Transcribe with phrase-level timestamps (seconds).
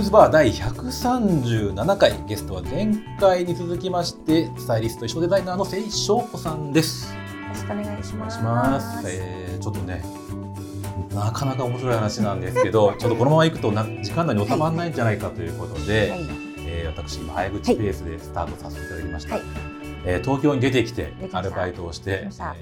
[0.00, 2.90] スーズバー第137回ゲストは前
[3.20, 7.12] 回に続きましてスタイリスト衣装デザイナーの瀬井翔子さんです。
[7.12, 9.06] よろしくお願いします。
[9.06, 10.02] えー、ちょっとね
[11.14, 16.20] なかなか面白い話なんですけど、 ちょっとこのままいくとな時間内に収まらないんじゃないかということで、はい、
[16.66, 19.34] えー私今早口ペースでスタートさせていただきました。
[19.34, 19.42] はい
[20.06, 22.54] えー東京に出てきてアルバイトをしてえー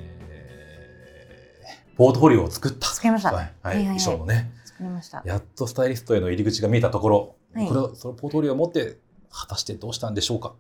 [1.96, 2.88] ポートフォリオを作った。
[2.88, 4.57] 作りましたはいはい衣装のね。
[4.78, 5.22] 作りました。
[5.24, 8.98] やっとスタイリストへの入り口が見えたところ、はいこれをそのポートフォリオを持って
[9.30, 10.54] 果たしてどうしたんでしょうか？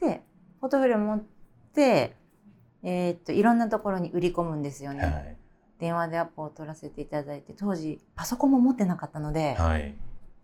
[0.00, 0.20] で、
[0.60, 1.22] ポートフォリオ持っ
[1.74, 2.16] て、
[2.82, 5.04] えーっといろんなところに売り込むんですよね。
[5.04, 5.36] はい。
[5.78, 9.94] 電話でアポを取らせていただいて、当時パソコンも持ってなかったので、はい。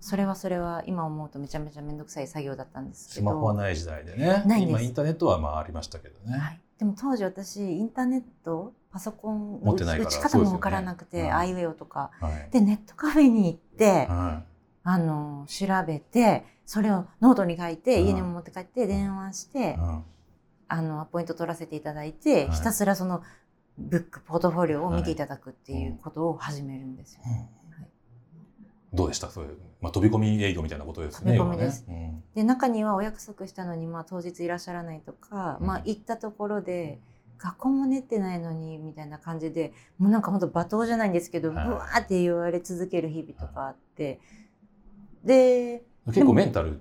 [0.00, 3.30] それはそれは今思うとめちゃめちゃ面倒くさい作業だったんですけど。
[3.30, 4.44] スマホはない時代でね。
[4.46, 6.38] ないんです今インターネットはまあありましたけどね。
[6.38, 6.60] はい。
[6.78, 10.08] でも当時私インターネットパソコン持ってないから。
[10.08, 11.32] 打ち方もわからなくて、ね。
[11.32, 12.10] アイウェオとか。
[12.20, 12.50] はい。
[12.52, 14.42] でネットカフェに行って、は
[14.84, 19.76] あの調べてそれをノートに書いて、うん家にも持って帰って電話して、
[20.68, 22.56] あのアポイント取らせていただいて、はい。
[22.56, 23.22] ひたすらその
[23.76, 27.22] ブックポートフォリオを見ていただくっていうことを始めるんですよ。
[28.92, 29.28] どうでした？
[29.30, 31.36] そういう、まあ、飛び込み営業みたいなことですね。
[31.36, 37.00] 飛び込みです要はねで中にはお約束したのに、まあ、当日いらっしゃらないとか、うんまあ、行ったところで
[37.38, 44.20] 学校も練ってないのにみたいな感じでもうなんか本当罵倒じゃないんですけど、はいうわーって言われ続ける日々とかあって、
[45.24, 46.80] で、うん結構メンタル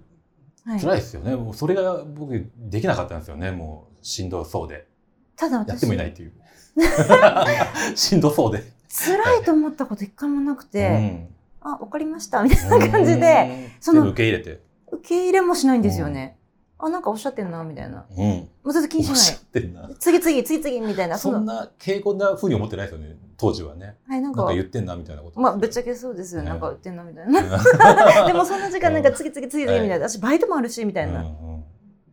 [0.65, 1.35] はい、辛いですよね。
[1.35, 3.51] もうそれが僕できなかったんですよね。
[3.51, 4.87] もうしんどそうで。
[5.35, 6.33] ただ私やってもいないっていう。
[7.95, 8.63] しんどそうで。
[8.89, 11.36] 辛いと思ったこと一回もなくて、うん
[11.67, 14.61] あわかりましたみたいな感じで、その受け入れて。
[14.91, 16.37] 受け入れもしないんですよね。
[16.79, 18.05] あなんかおっしゃってんなみたいな。
[18.09, 18.17] うん。
[18.17, 19.89] もう全然気にしおっしゃなってんな。
[19.89, 19.95] い。
[19.99, 21.15] 次々次々みたいな。
[21.15, 23.17] のそんな敬語な風に思ってないですよね。
[23.35, 23.97] 当時はね。
[24.07, 25.39] はいなんかなんか言ってんなみたいなこと。
[25.39, 26.43] まあぶっちゃけそうですよ。
[26.43, 27.41] ねなんか言ってんなみたいな。
[28.27, 30.07] でもそんな時間なんかうん次々次々みたいな。
[30.07, 31.25] 私バイトもあるしみたいな。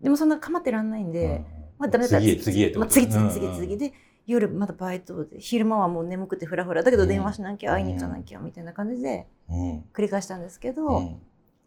[0.03, 3.93] でもそんな構ってらんないんで、うんまあダメだ次へ次次々次々次で、
[4.27, 9.85] 夜まだバイトで昼間はもう眠くてフラフラだけど電話しなきゃ会いに行かなきゃみたいな感じでうん。
[9.93, 11.17] 繰り返したんですけど、うん。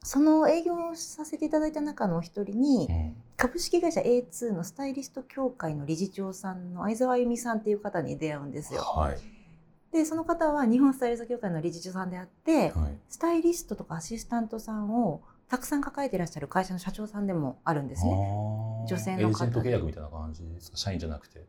[0.03, 3.16] その営業をさせていただいた中のお一人に、うん。
[3.35, 8.81] 株式会社 A2 のスタイリスト協会の理事長さんの相沢由美さんっていう方に出会うんですよ。
[8.81, 9.18] はい。
[9.91, 12.97] でその方は日本スタイリスト協会の理事長さんであってはい。
[13.09, 18.12] スタイリストとかアシスタントさんをたくさん抱えていらっしゃる会社の社長さんでもあるんですね。
[18.89, 19.29] 女性の方。
[19.29, 20.78] エージェント契約みたいな感じですか？
[20.78, 21.45] 社員じゃなくて。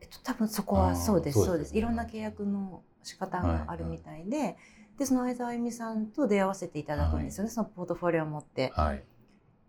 [0.00, 4.56] えっと、多分そこはそうですそうですいろんな契約の仕方があるみたいで、
[4.98, 8.72] でその相沢由美さんと出会わせていただくんですよね、そのポートフォリオを持って。
[8.74, 9.02] はい。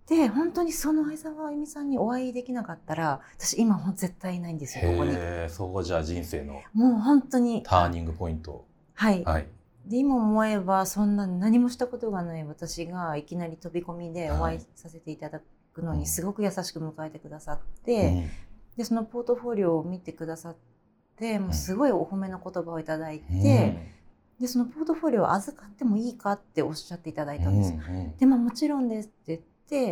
[0.07, 5.15] で本当にその相沢由美さんにお会いできなかったら私今ほん絶対いないんですよここに。
[5.49, 8.65] そこじゃあ人生のもう本当にターニングポイント。
[8.95, 9.47] はい、はい。
[9.85, 15.41] で今思えばそんな何もしたことがない私がいきなり飛び込みでお会いさせていただ
[15.73, 18.29] くのうんにすごく優しく迎えてくださっうて、ん
[18.79, 20.55] でそのポートフォリオを見てくださっ
[21.17, 23.77] てもうすごいお褒めの言葉をいただいて、うん
[24.39, 27.81] でそのポートフォリオを預かってもいいかっておっしゃっていただいたんですよ。
[27.85, 29.39] うんうんでまあもちろんですって言っ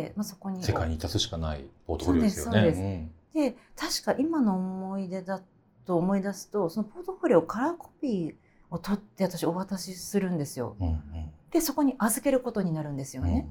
[0.06, 2.52] て、まあ、そこに世界に立つしかないポートフォリオですよね。
[2.52, 5.42] そうですで確か今の思い出だ
[5.84, 8.34] と思い出すとそのポートフォリオカラーコピー
[8.70, 10.76] を取って私お渡しするんですよ。
[10.80, 11.02] うんうん
[11.50, 13.50] でそこに預けることになるんですようんね。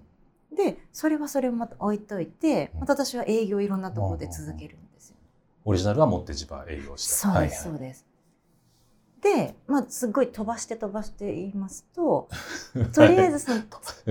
[0.52, 4.87] でそれはそれをまた置いといてまた私は営業いろんなところで続けるんですよ。
[5.68, 7.14] オリジナルは持って自場営業して。
[7.14, 8.06] そうです、はいそうです。
[9.22, 12.30] で、まあ、すごい飛ばして飛ばして言いますと、
[12.96, 13.64] とりあえずそのうん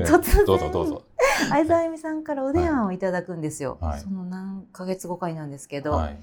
[0.05, 1.03] 突然どうぞどうぞ。
[1.49, 3.79] 相沢由美さんからお電話をいただくんですよ。
[3.81, 6.19] はいその何ヶ月後かになんですけど、はい。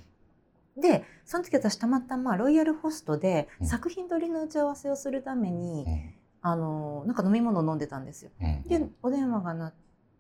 [0.79, 6.13] で、その時私たまたまロイヤルホストでうん作品撮りの打ち合わせをするために、うん
[6.45, 8.29] あのなんか飲み物を飲んでたんですよ。
[8.39, 9.73] うんで、お電話が鳴っ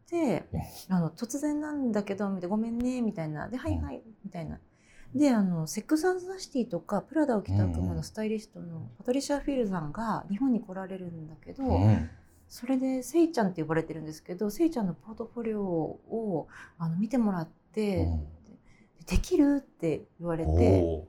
[0.07, 0.45] て
[0.89, 4.59] うん、あの突然なんだけどみたいなごめんねみたいなではいはいみたいな。
[5.15, 12.09] であのセックス・アンド・ザ・シティとかプラダを着た悪魔のスタイリストのパトリシア・フィルさんが日本に来られるんだけど、うん。
[12.47, 18.27] それでせいちゃんって呼ばれてるんですけどせいちゃんのポートフォリオをあの見てもらって、うん。
[19.05, 20.51] できるって言われて
[20.81, 21.07] お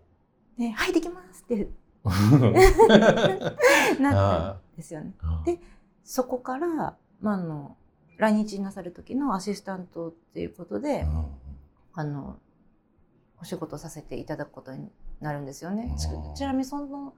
[0.58, 1.68] ではいできますって。
[2.04, 5.14] ー なったんですよね。
[5.46, 5.60] で
[6.02, 7.76] そこから、まあ、あの
[8.18, 11.26] 来日なさる時のアシスタントっていうことで、うん。
[11.94, 12.38] あの
[13.44, 14.88] お仕事させていただくことに
[15.20, 15.94] なるんですよね。
[16.34, 17.12] ちなみにその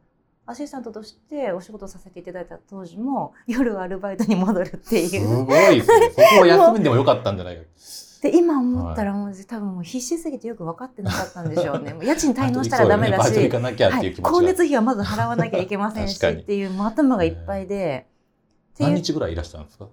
[0.45, 5.45] アシスタントとしてお仕事させていただいた当時も 夜はアルバイトに戻るってすいう。
[5.45, 6.11] ごいですね。
[6.11, 7.63] そこを休んでもよかったんじゃないか。
[8.23, 11.95] で今思ったらもう多分もう必死すぎてよく分かってなかったんでしょうね。
[11.95, 13.31] もう家賃滞納したらダメだし。
[13.41, 18.09] 光熱費はまず払わなきゃいけませんしっていうもう頭がいっぱいで。
[18.81, 19.89] 何日ぐらいいらしたんですか？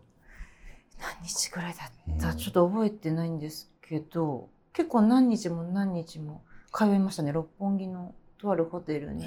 [0.99, 6.43] 何日ぐらいだった、うんちょっと覚えてないんですけど結構何日も何日も
[6.73, 9.25] 通いましたね六本木のとあるホテルに。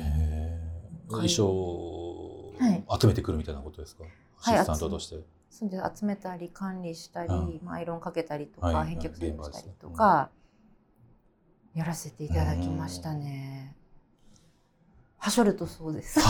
[1.08, 2.54] 衣装を
[3.00, 5.16] 集めてくるみたいなことですか、はいアシスタントとして。
[5.48, 10.30] それで集めたり管理したり、うんまあアイロンかけたりとか、はい返却作業したりとか、
[11.74, 13.74] やらせていただきましたね。
[15.18, 16.20] はしょるとそうです。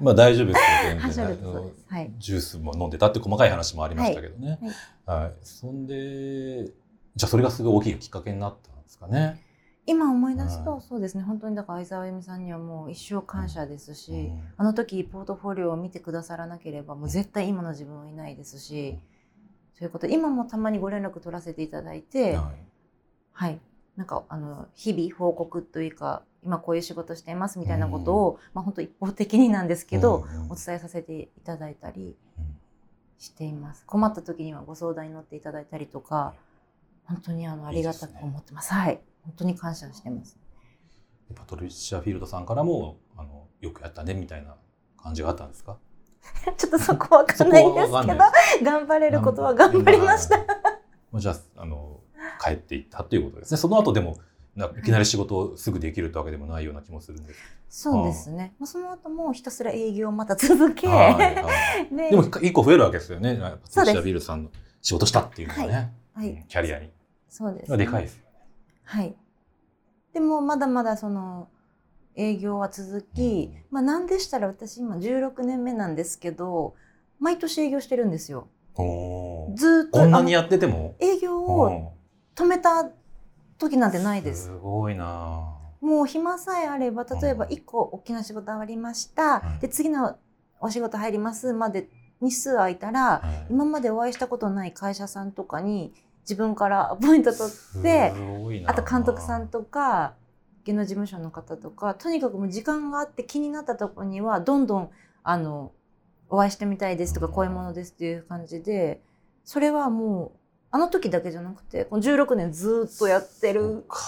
[0.00, 1.72] まあ大丈夫ですよ全はしょ然。
[1.88, 2.12] はい。
[2.18, 4.58] ジュースも飲んでたって細かい話もありましたけどね。
[5.04, 6.72] はいそんで、
[7.16, 9.42] じゃあそれがすごい大きいきっかけになったんですかね。
[9.86, 10.80] 今思い出すと、はい。
[10.82, 11.22] そうですね。
[11.22, 14.42] 本当にだから相沢あゆみさんにはもう一生感謝ですし、うん。
[14.58, 18.98] あの時ポートフォリオを見てくださらなければもう絶対今の自分はいないですし、うん。
[19.78, 20.06] そういうこと。
[20.06, 22.66] 今もたまにご連絡取らせていただいて、はい。
[23.32, 23.60] はい、
[23.96, 30.50] なんかあの日々報告というか今こういう仕事していますみたいなことを、まあ本当一方的になんですけど、うんうん。
[30.50, 32.44] お伝えさせていただいたりうん。
[33.18, 33.86] しています。
[33.86, 36.34] 困った時にはご相談に乗っていただいたりとか
[37.06, 38.72] 本当にあのありがたく思ってます。
[38.72, 39.00] はい。
[39.24, 40.36] 本当に感謝してます。
[41.34, 44.54] パトリシア・フィールドさんからもあのよくやったねみたいな
[45.02, 45.76] 感じがあったんですか？
[46.56, 48.18] ちょっとそこわかんないんですけど
[48.70, 50.38] 頑張れることは頑張りました。
[51.12, 52.00] まあじゃああの
[52.44, 53.58] 帰っていったということですね。
[53.58, 54.18] その後でも
[54.56, 57.40] ないきなり仕事をすぐできるってわけでもないような気もするんです。
[57.68, 58.54] そうですね。
[58.58, 60.92] まあその後もひたすら営業をまた続け、で
[62.10, 63.36] でも一個増えるわけですよね。
[63.38, 64.50] パトリシア・フィールドさんの
[64.82, 66.30] 仕事したっていうのはね、はい。
[66.30, 66.90] うんキャリアに。
[67.36, 68.18] そうです、でかいです。
[68.84, 69.14] はい。
[70.14, 71.48] でもまだまだその
[72.14, 73.64] 営業は続き、うん。
[73.70, 76.74] まあなんでしたら私今16年目なんですけど、
[77.20, 78.48] 毎年営業してるんですよ。
[79.54, 80.94] ずーっとこんなにやってても？
[80.98, 81.88] 営業うをん。
[82.34, 82.90] 止めた
[83.58, 84.44] 時なんてないです。
[84.44, 85.52] すごいな。
[85.82, 87.52] もう暇さえあれば例えばうん。
[87.52, 90.16] 1個大きな仕事終わりました、うんで次の
[90.58, 91.90] お仕事入りますまで
[92.22, 93.52] 日数空いたら、はい。
[93.52, 95.92] 今までお会いしたことない会社さんとかに
[96.28, 98.12] 自分からアポイント取って
[98.66, 100.14] あと監督さんとか
[100.64, 104.90] 芸能事務所の方とかとにかくもう時間があって気になったところにはどんどん
[105.22, 105.72] あの
[106.28, 109.00] お会いしてみたいですとかうんこういうものですっていう感じで
[109.44, 110.38] それはもう
[110.72, 114.00] あの時だけじゃなくてこの16年ずっとやってるか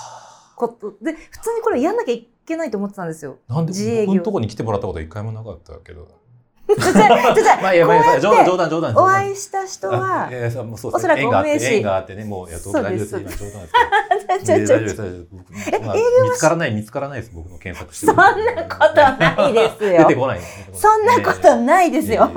[0.56, 3.38] ことで普通にこれやんなきゃいけないと思ってたんですよ。
[3.46, 6.17] なんで自営業僕のとこに来てもらったことは一回もなかったけど。
[6.78, 9.14] じゃあじゃあじゃあまあいやまあいや冗談冗談冗談冗お談。
[9.16, 15.14] 会いした人はあ いやいやそうもうそうおそらく縁があってお名刺縁があってねもういやどうそう大丈夫です今冗談ですけど。
[15.72, 18.34] えまあ営業は見つからない見つからないです僕の検索してそんなこ
[18.88, 20.40] とないですよ出てこない。
[20.74, 22.30] そんなことないですよ。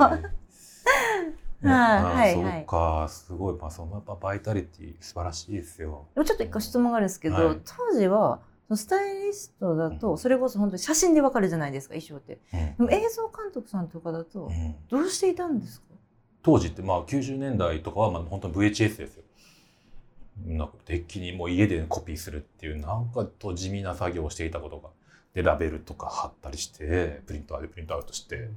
[1.64, 6.06] はいそうかすごいまあそのやっぱバイタリティ素晴らしいですよ。
[6.16, 8.40] ちょっと一個質問があるんですけど、はい当時は
[8.74, 12.38] スタイリストだとそれこそ本当に写真でわかるじゃないですか衣装って。
[12.54, 12.88] うん。
[12.88, 14.74] でも映像監督さんとかだとうん。
[14.88, 15.86] どうしていたんですか？
[16.42, 19.22] 当時ってまあ90年代とかはまあ本当に VHS ですよ。
[20.46, 24.88] なんかデッキにもう家でコピーするっていうなんかと地味な作業をしていたことが。
[25.34, 28.48] でラベルとか貼ったりしてプリントアウトプリントアウトして。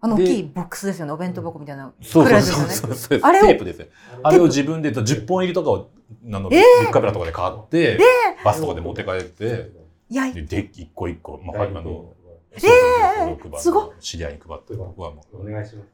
[0.00, 1.92] あので大きいボックスですよねお弁当箱みたいな。
[2.02, 2.94] そうそうそうそう。
[2.94, 3.86] そうあれをテープですよ。
[4.22, 5.90] あれを自分で10本入りとかを
[6.26, 6.60] あの、えー。
[6.80, 7.98] ブックカメラとかで買って、
[8.44, 9.72] バスとかで持って帰って
[10.08, 12.12] いやでデッキ一個一個、まあ、あの
[12.52, 13.58] えー。
[13.58, 15.42] すご知り合いに配って僕はもう。
[15.42, 15.88] お願いします。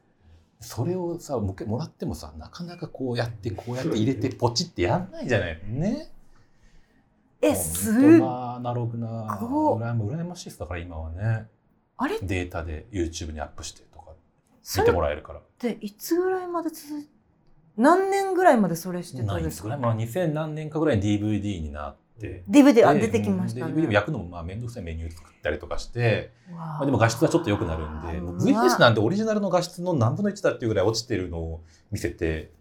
[0.63, 6.11] それをさももらってもさなかなかこうやってこうやって入れてポチってやんないじゃないね。
[7.41, 11.47] えすとなアナログなご羨ま羨ましいですだから今はね。
[11.97, 12.17] あれ？
[12.17, 14.11] っデータで YouTube にアップしてとか
[14.77, 15.41] 見てもらえるから。
[15.57, 17.07] ていつぐらいまで続い
[17.77, 19.33] 何年ぐらいまでそれしてたんですか？
[19.33, 19.77] ないんですかね。
[19.77, 22.43] まあ2000何年かぐらいに DVD になって。
[22.47, 23.93] DVD あで出てきましたうんで DVD もね。
[23.95, 32.51] 焼くのもまあ面倒くさいメニュー作ったりとかして、ままあ、でも画質はちょっと良くなるんで、もう VHS なんてオリジナルの画質の何分の1だっていうぐらい落ちてるのを見せて、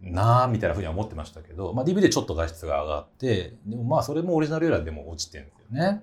[0.00, 6.02] なあみたいなふうには思ってましたけど、まあ、DVD でちょっと画質が上がって、でもまあそれもオリジナルよりはでも落ちてるんですよね。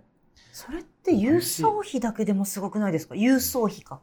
[0.51, 3.15] それって郵送費だけでもすごくないですか？
[3.15, 4.01] 郵送費か。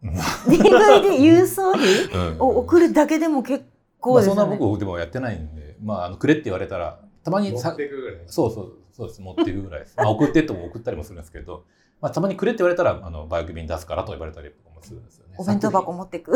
[0.04, 3.64] うん DVD 郵送費うんを送るだけでも結
[4.00, 4.40] 構まあ、ですよね。
[4.40, 8.16] そんな僕でもやってないんで、まあ、あのくれって言われたら、たまにさ持っていくぐらい。
[8.26, 9.20] そうそう、そうです。
[9.20, 9.94] 持っていくぐらいです。
[9.96, 11.64] まあ、送ってっても送ったりもするんですけど、
[12.00, 15.34] まあ、たまにくれって言われたら、あの、バイク便出すからと言われたりもするんですよね。
[15.36, 16.32] お弁当箱持ってく。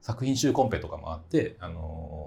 [0.00, 2.26] 作品集コンペとかもあって、あの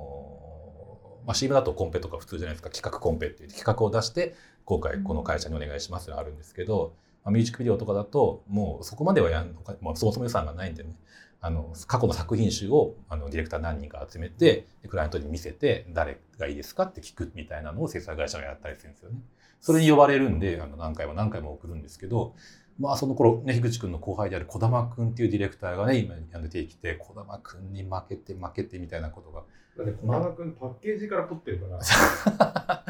[1.23, 6.93] ーまあ、CM だとコンペとか普通じゃないですか、企画コンペっていう企画を出して、今回この会社にお願いしますってのがあるんですけど、
[7.25, 10.95] まあ、ミュージックビデオとかだと、もうそこまではやんのか、まあ、そもそも予算がないんでね、
[11.41, 19.17] あの、過去の作品集をあのディレクター何人か集めて、クライアントに見せて、誰がいいですかって聞くみたいなのを制作会社がやったりするんですよね。
[19.59, 22.35] それに呼ばれるんで、あの何回も何回も送るんですけど、
[22.79, 29.43] まあその頃ね樋口君の後輩である児玉君っていうディレクターがね今出てきて児玉君に負けて負けてみたいなことが。
[29.77, 31.81] だって小玉君パッケージから撮ってるから。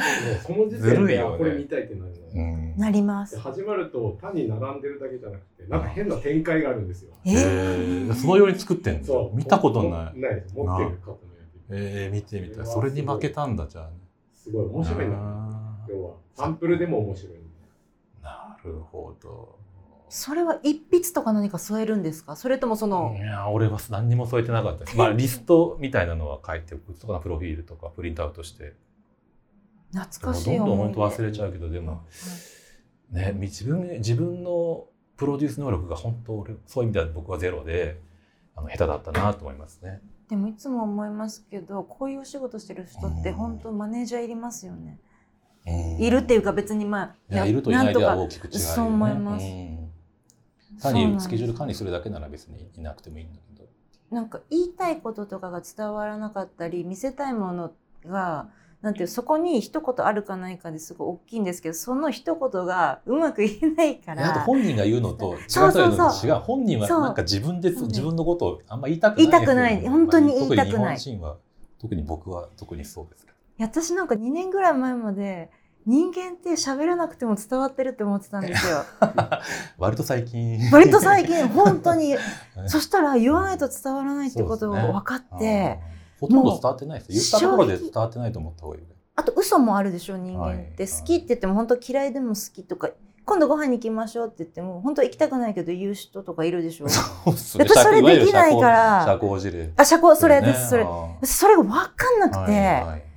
[0.46, 2.77] その時点であこれ見たいってなるの、うん。
[2.77, 3.24] なりま。
[3.24, 7.13] です始まると単に並んでるだけじゃなくてなんか変な展開があるんですよ。
[7.25, 8.10] えへー。
[8.10, 9.04] ーそのように作ってんの？
[9.04, 9.36] そう。
[9.36, 10.20] 見たことない。
[10.20, 11.18] ないです持ってる方のや
[11.58, 12.65] つえー、見てみたい。
[12.68, 13.94] それに負けたんだじゃあね。
[14.34, 14.65] すごい。
[14.68, 19.58] 面白いなあ要はサンプルでも面白いーなるほど
[20.16, 22.36] それは一筆とか何か添えるんですか？
[22.38, 24.98] それともそのい、や俺は何にも添えてなかったです。
[24.98, 28.74] まあリストみたいなのは書いておくとかプロフィールとかプリントアウトして。
[29.94, 32.02] 懐かしいどんどん本当忘れちゃうけどでも
[33.12, 38.00] ね自分自分のプロデュース能力が本当俺そういう意味では僕はゼロで
[38.56, 40.02] あの下手だったなと思いますね。
[40.30, 43.36] でもいつも思いますけどこういうお仕事してる人ってうん。
[43.36, 44.98] 本当マネージャーいりますよね。
[45.68, 46.04] うん。
[46.04, 48.66] いるっていうか別にまあいやいるといないでは大きく違うよね。
[48.66, 49.46] そう思います。
[49.46, 49.75] うん
[50.82, 53.67] 単にスケジュール管理するだけなら別にいなくてもいいんだけど。
[54.12, 57.72] なんか言いたいこととかが伝わらなかったり見せたいもの
[58.05, 58.50] が
[58.82, 66.12] なんていうそこに一言あるかないかですごい大きいんですけどその一言がうまく言えないかいやあとら本人が言うのと違うそうそう。
[66.12, 66.36] そう違う。
[66.36, 69.88] 本人はなんか自分で自分のことをあんま言いたくない言いたくない。
[69.88, 70.98] 本当に言いたくない。
[70.98, 71.38] 特に日本人は
[71.79, 73.25] 特に僕は特にそうです。
[73.58, 75.50] いや私なんか2年ぐらい前まで
[75.86, 78.84] 人間って喋らなくても伝わってるって思ってたんですよ。
[79.77, 80.60] 割と最近。
[80.72, 82.15] 割と最近本当に。
[82.68, 84.94] そしたら言わないと伝わらないってことがそうですね。
[84.94, 86.20] 分かって、あー。
[86.20, 87.36] ほとんど伝わってないです。
[87.36, 88.84] よ言ったところで伝わってないと思った方がいい
[89.18, 90.92] あと嘘もあるでしょ人間って、はい。
[90.92, 92.89] 好きって言っても本当嫌いでも好きとか
[93.25, 96.89] 今度ご飯に行きましょうって言っても本当行きたくないけど言う人とかいるでしょ。
[96.89, 97.65] そうっそれ
[98.01, 99.06] できないから。
[99.06, 99.72] 社交辞令。
[99.77, 100.86] あ社交それです、それ
[101.24, 103.15] それが分かんなくて、はいはいはい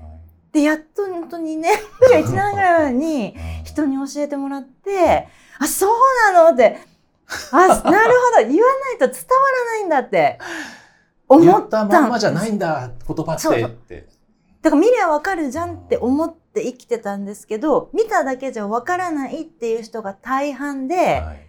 [0.53, 3.65] でやっと本当2年ぐらい1年ぐらい前にうん。
[3.65, 5.29] 人に教えてもらって
[5.59, 6.79] あそうなのって
[7.53, 7.59] あ
[7.91, 8.49] なるほど。
[8.49, 10.39] 言わないと伝わらないんだって。
[11.29, 13.63] 思言っったたまんまじゃないんだ言葉って。
[13.63, 14.09] って。
[14.63, 21.48] だから見りゃわかるじゃんって思って生きてたんですけど見ただけじゃわからないっていう人が大半で、はい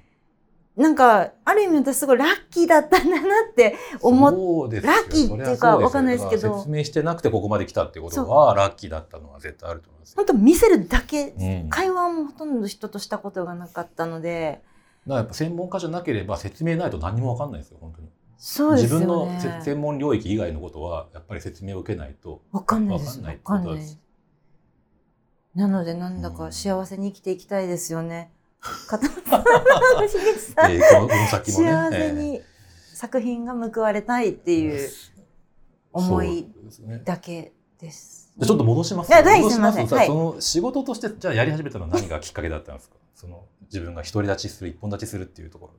[0.79, 6.57] なんかある意味私すごいラッキーだったんだなって思っそうですよラッキーっていうかわかんないですけど。
[6.57, 10.15] 説明してなくてここまで来たってことはラッキーだったのは絶対あると思いますよ。
[10.15, 11.69] 本当見せるだけ、うん。
[11.69, 14.61] 会話もほとんど人としたことがなかったので。
[15.05, 18.07] だからやっぱ専門家じゃなければ説明ないと何にも分かんないですよ本当に。
[18.37, 23.19] そうですよ自分の専門領域以外のことはやっぱり説明を受けないとわかんないです。
[23.19, 23.99] わかんない
[25.55, 28.31] なのでなんだか幸せに生きていきたいですよね。
[28.31, 30.71] 片野さん樋口さん。
[30.71, 31.65] えーこの先もね。
[31.71, 32.41] 幸せに
[32.93, 34.89] 作品が報われたいっていう
[35.93, 36.47] 思い
[37.05, 38.33] だけです。
[38.41, 39.87] ちょっと戻します戻しますはい。
[39.87, 45.73] さその仕事としてじゃあやり始めたのは何がきっかけだったんですかその自分が独り立ちする一本立ちするっていうところ。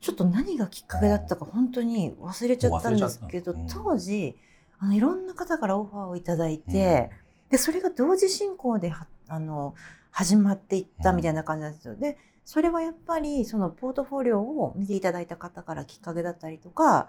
[0.00, 4.36] ちょっと何がきっかけだったか本当に忘れちゃったんですけど、もう忘れちゃった当時
[4.80, 7.10] あのいろんな方からオファーをいただいて、
[7.50, 9.74] でそれが同時進行ではあの
[10.12, 11.96] 始まっていったみたいな感じなんですよ。
[11.96, 17.08] でそれはやっぱりそのポートフォリオを見ていただいた方からきっかけだったりとか、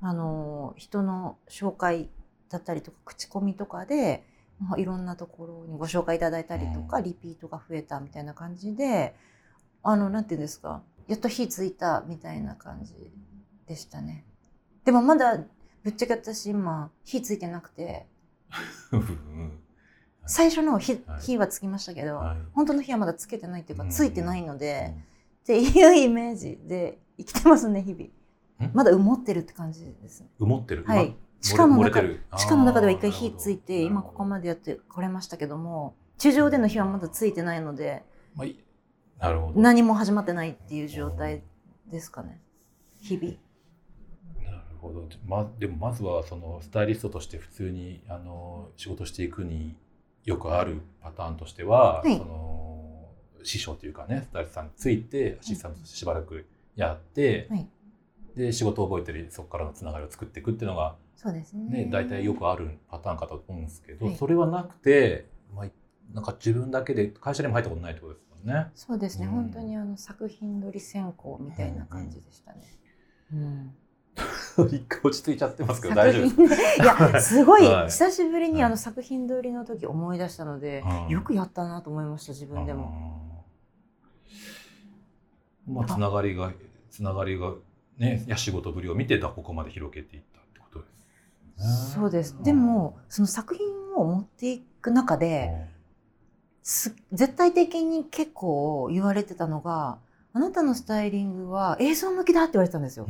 [0.00, 2.10] あの人の紹介
[2.48, 4.24] だったりとか口コミとかで、
[4.60, 9.14] まあ、いろんなところにご紹介いただいたりとか、うんリピートが増えたみたいな感じで
[9.82, 12.94] あのなんていうんですかやっと火ついたみたいな感じ
[13.66, 14.24] でしたね。
[14.84, 15.38] でもまだ
[15.82, 18.06] ぶっちゃけ私今火ついてなくて。
[18.92, 19.60] うん
[20.28, 21.22] 最初の火,、はい。
[21.22, 22.36] 火はつきましたけど、はい。
[22.52, 23.90] 本当の火はまだつけてないっていうか、うん。
[23.90, 24.94] ついてないので、
[25.42, 28.70] っていうイメージで生きてますね日々。
[28.70, 28.74] ん。
[28.74, 30.28] まだ埋もってるって感じですね。
[30.38, 30.84] 埋もってる？
[30.84, 31.16] はい。
[31.40, 32.20] 地地下の中る。
[32.36, 38.02] 地下の中では一回火ついて今ここまでやってこれましたけども地上での火はまだついてないので
[38.34, 38.58] まあい
[39.20, 39.60] なるほど。
[39.60, 41.42] 何も始まってないっていう状態
[41.86, 42.40] ですかね
[43.00, 43.34] 日々。
[44.44, 49.76] なるほど、ま、でもまずはそのスタイリストとして普通にあの仕事していくに
[50.28, 52.18] よくあるパターンとしては、はい。
[52.18, 53.08] その
[53.42, 57.66] 師匠というかねスタイリストさんについてアシスタントとしてしばらくやって、はい。
[58.36, 61.84] で仕事を覚えてるそこからのつながりを作っていくっていうのがそうですね。
[61.84, 64.16] ね大体よくあるパターンかと思うんですけど、はい。
[64.16, 65.66] それはなくて、まあ、
[66.12, 68.66] なんか自分だけで会社にも入ったことないってことですもんね。
[68.74, 69.32] そうですね、うん。
[69.32, 72.60] 本当にあの作品撮り選考みたいな感じでしたね、
[73.32, 73.74] うん
[74.70, 77.86] 一回落ち着いちゃってますけど作大丈夫 いやすごいはい。
[77.86, 78.62] 久しぶりにはい。
[78.64, 83.36] あの作品撮りの時思い出したので、うんよくやったなと思いました自分でも。
[85.66, 86.52] まあ、つながりが、
[86.90, 87.52] つながりが、
[87.98, 90.86] ね、や仕事ぶりを見て、だここまで広げていったってことで
[91.58, 91.94] すね。
[91.94, 92.36] そうです。
[92.42, 95.68] でもその作品を持っていく中で
[96.62, 99.98] す絶対的に結構言われてたのが
[100.32, 103.06] あなたのスタイリングは映像向きだって言われてたんですよ。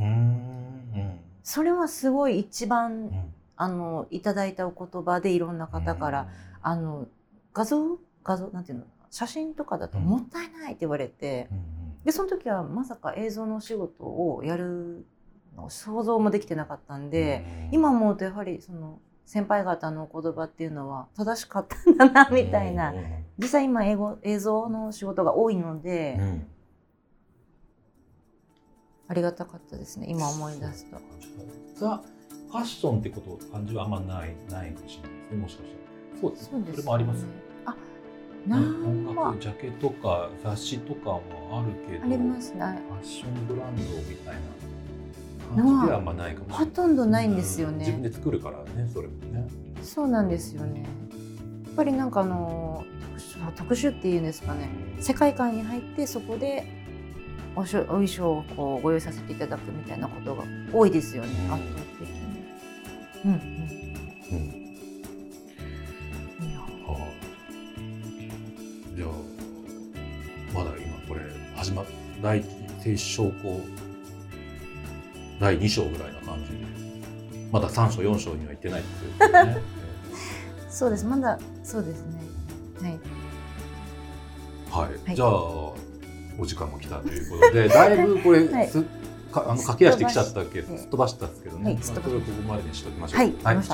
[1.43, 3.33] それはすごい一う番ん。
[3.61, 6.29] あのいただいたお言葉でいろんな方から、
[6.61, 7.07] あの
[7.53, 7.97] 画像？
[8.23, 8.47] 画像？
[8.51, 8.85] なんていうの？
[9.11, 10.05] 写真とかだとうん。
[10.05, 15.05] もったいないって言われて、うんでその時はまさか映像のお仕事をやる
[15.57, 22.93] の想像もできてなかったんで、今思うとやはりその先輩方のお言葉っていうのは正しかったんだなみたいな、
[23.37, 26.47] 実際今英語映像の仕事が多いので、うん
[29.09, 30.97] ありがたかったですね今思い出すと。
[31.75, 32.01] ザ・
[32.51, 35.75] ファッションってこと感じはあんまないないかもしれないですねもしかした
[36.15, 37.25] らそうですそうです、それもあります
[37.65, 37.77] あ、ね
[38.47, 42.59] なん音は楽ジャケとか雑誌とかもあるけどありますね。
[42.59, 44.35] ファッションブランドみたい
[45.55, 49.47] な感じではあんまないかもしれないほとんどないんですよねうん自分で作るからねそれもね
[49.81, 50.81] そうなんですよね。
[50.81, 52.85] やっぱりなんかあの
[53.15, 54.69] 特殊特殊っていうんですかね。
[54.99, 56.78] 世界観に入ってそこで
[57.59, 61.29] おしょお衣装をこうご用意させていただくみたいなことが多いですよね。
[61.47, 62.15] うん圧倒的に。
[63.25, 63.39] うんうん
[64.31, 64.49] うん。
[66.45, 66.55] い
[68.95, 69.09] じゃあ
[70.53, 71.19] まだ今これ
[71.57, 71.85] 始まっ
[72.21, 72.47] 第停
[72.91, 73.59] 止証拠
[75.41, 76.65] 第2章ぐらいな感じで
[77.51, 79.57] まだ3章4章には行ってないっていうことね
[80.71, 81.05] そうです。
[81.05, 82.21] まだそうですね。
[82.81, 82.99] はい。
[84.87, 85.88] はい、はいじゃあ
[86.39, 88.67] お時間も来たということでだいぶこれ、はい。
[88.67, 88.81] す
[89.31, 90.61] かあの駆け足で来ちゃったけ？
[90.61, 91.75] どすっ飛ばしたんですけどね、はい。
[91.75, 93.19] まあ、ここまでにしておきましょう。
[93.19, 93.33] はい。
[93.43, 93.67] はい、はい。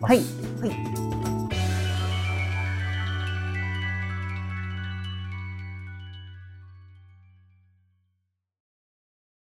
[0.00, 1.25] はい。